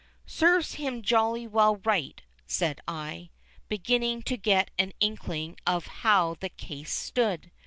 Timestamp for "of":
5.67-5.85